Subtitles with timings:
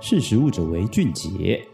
[0.00, 1.66] 识时务者为俊杰。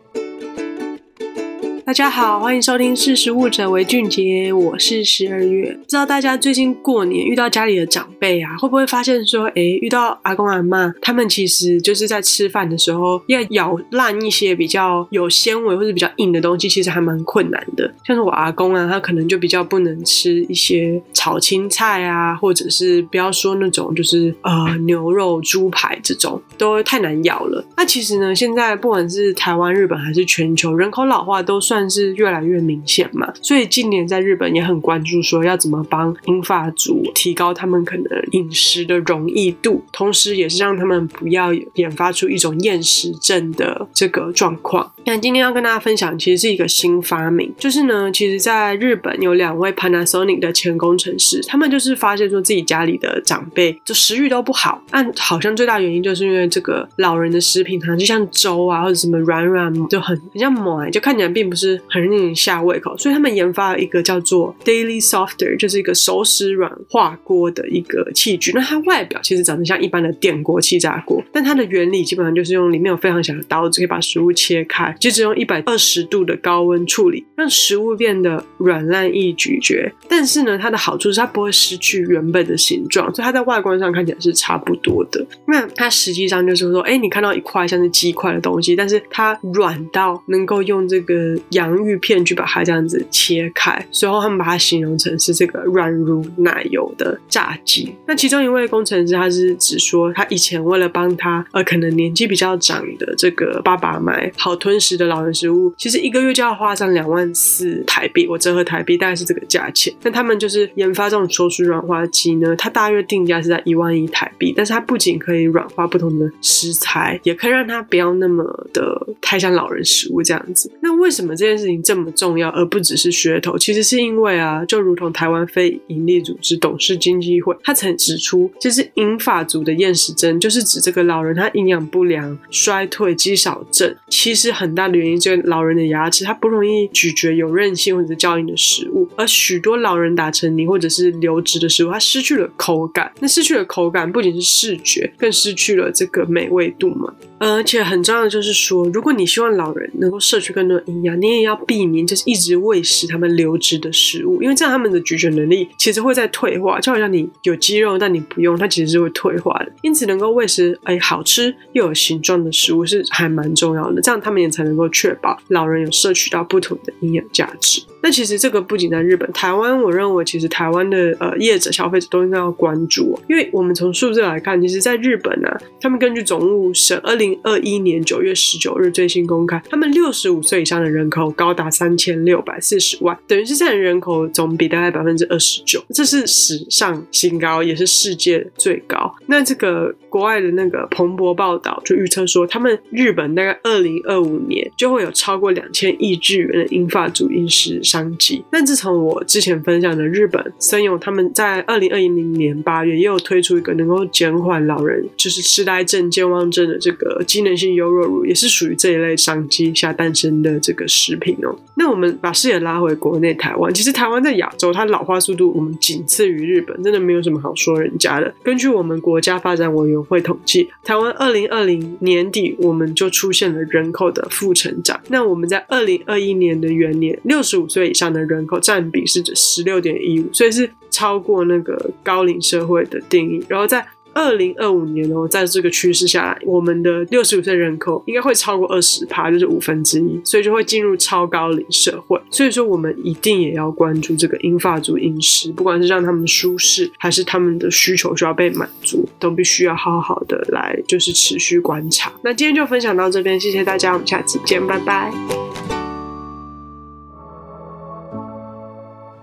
[1.94, 5.70] 大家好，欢迎收听《识食物者为俊杰》，我是十二月。
[5.80, 17.88] 不知道大家最近过年遇到家里的长辈啊，会不会发现说，哎，遇到阿公阿嬷，他们其实就是在吃饭的时候要咬烂一些比较有纤维或者比较硬的东西，其实还蛮困难的。
[18.04, 27.64] 像是我阿公啊，他可能就比较不能吃一些炒青菜啊，或者是不要说那种就是呃牛肉、猪排这种，都太难咬了。
[27.76, 31.83] 那其实呢，现在不管是台湾、日本还是全球，人口老化都算。
[31.84, 44.90] 算是越来越明显嘛，所以近年在日本也很关注，说要怎么帮银发族提高他们可能饮食的容易度，同时也是让他们不要研发出一种厌食症的这个状况。
[45.04, 61.63] 那今天要跟大家分享，其实是一个新发明，就是呢，其实在日本有两位 Panasonic 的前工程师，他们就是发现说自己家里的长辈就食欲都不好，按好像最大原因就是因为这个老人的食品，可能就像粥啊或者什么软软就很很像馍，就看起来并不是。
[61.64, 68.52] 是很令人下胃口，所以他们研发了一个叫做 Daily Softer，就是一个熟食软化锅的一个器具。
[68.54, 79.90] 那它外表其实长得像一般的电锅、气炸锅，但它的原理基本上就是用里面有非常小的刀子，可以把食物切开，就只用一百二十度的高温处理，让食物变得软烂易咀嚼。
[80.08, 85.24] 但是呢，它的好处是它不会失去原本的形状，所以它在外观上看起来是差不多的。
[85.46, 91.14] 那它实际上就是说，哎，你看到一块像是鸡块的东西，但是它软到能够用这个。
[91.54, 97.92] 洋芋片去把它这样子切开，随后他们把它形容成是这个软如奶油的炸鸡。
[98.06, 109.92] 那其中一位工程师他是指说，他以前为了帮他呃可能年纪比较长的这个爸爸买好吞食的老人食物，其实一个月就要花上两万四台币，我折合台币大概是这个价钱。
[110.02, 120.70] 那他们就是研发这种熟食软化机呢，它大约定价是在一万一台币，但是它不仅可以软化不同的食材，也可以让它不要那么的太像老人食物这样子。
[121.04, 121.44] 为什么这？
[121.44, 147.12] 件事情这么重要，而不只是噱头，其实是因为啊，就如同台湾非营利组织董事经济会，他曾指出，其实银发族的厌食症，就是指这个老人他营养不良、衰退、肌少症，其实很大的原因就是老人的牙齿他不容易咀嚼有韧性或者较硬的食物，而许多老人打成泥或者是流质的食物，它失去了口感，那失去了口感，不仅是视觉，更失去了这个美味度嘛。
[147.52, 159.70] 而且很重要的就是说，如果你希望老人能够摄取更多营养，你也要避免就是一直喂食他们流质的食物，因为这样他们的咀嚼能力其实会在退化，就好像你有肌肉，但你不用，它其实是会退化的。
[159.82, 167.82] 因此，能够喂食哎好吃又有形状的食物是还蛮重要的，这样他们也才能够确保老人有摄取到不同的营养价值。
[168.02, 175.48] 那其实这个不仅在日本、台湾，我认为其实台湾的呃业者、消费者都应该要关注，因为我们从数字来看，其实在日本呢、
[175.80, 189.14] 他们根据总务省二零二一年九月十九日最新公开，他们六十五岁以上的人口高达三千六百四十万，等于是占人口总比大概百分之二十九，这是史上新高，也是世界最高。
[189.26, 198.44] 那这个国外的那个彭博报道就预测说，他们日本大概二零二五年就会有超过两千亿日元的银发族饮食商机。
[198.52, 211.54] 那自从我之前分享的日本森永，他们在二零二零年八月也有推出一个能够减缓老人就是痴呆症、健忘症的这个机能性优酪乳，也是属于这一类商机下诞生的这个食品哦。
[211.76, 218.34] 那我们把视野拉回国内台湾，其实台湾在亚洲，它老化速度我们仅次于日本，真的没有什么好说人家的。
[218.42, 225.00] 根据我们国家发展委员会统计，台湾二零二零年底我们就出现了人口的负成长。
[225.08, 233.44] 那我们在二零二一年的元年，六十五岁以上的人口占比是指十六点一五，所以是超过那个高龄社会的定义。
[233.48, 242.20] 然后在二零二五年哦，在这个趋势下来，我们的六十五岁人口应该会超过二十趴，就是五分之一，所以就会进入超高龄社会。
[242.30, 252.12] 所以说，我们一定也要关注这个银发族饮食，不管是让他们舒适，还是他们的需求需要被满足，都必须要好好的来，就是持续观察。
[252.22, 255.12] 那今天就分享到这边，谢谢大家，我们下次见，拜拜。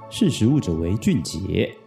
[0.10, 1.81] 识食物者为俊杰。